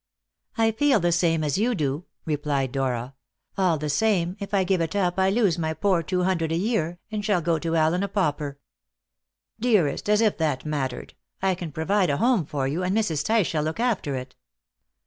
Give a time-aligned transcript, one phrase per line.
[0.57, 3.13] "I feel the same as you do," replied Dora.
[3.55, 6.55] "All the same, if I give it up I lose my poor two hundred a
[6.55, 8.57] year, and shall go to Allen a pauper."
[9.59, 11.13] "Dearest, as if that mattered!
[11.39, 13.23] I can provide a home for you, and Mrs.
[13.23, 14.35] Tice shall look after it."